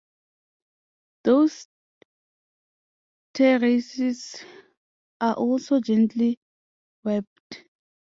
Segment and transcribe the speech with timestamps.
[1.25, 1.67] Those
[3.35, 4.43] terraces
[5.19, 6.39] are also gently
[7.03, 7.65] warped.